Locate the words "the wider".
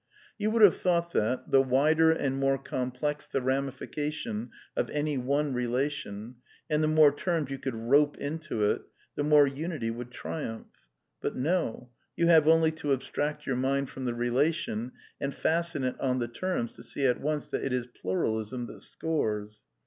1.51-2.09